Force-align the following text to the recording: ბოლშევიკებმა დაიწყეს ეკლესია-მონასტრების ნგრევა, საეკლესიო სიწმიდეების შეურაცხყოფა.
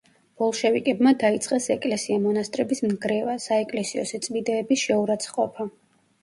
ბოლშევიკებმა 0.41 1.11
დაიწყეს 1.23 1.67
ეკლესია-მონასტრების 1.75 2.81
ნგრევა, 2.87 3.37
საეკლესიო 3.45 4.07
სიწმიდეების 4.13 4.87
შეურაცხყოფა. 4.87 5.71